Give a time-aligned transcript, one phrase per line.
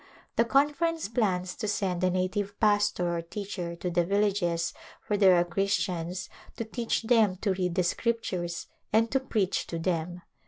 [0.35, 4.73] The Conference plans to send a native pastor or teacher to the villages
[5.05, 6.27] where there are Christians
[6.57, 10.23] to teach them to read the Scriptures and to preach to them.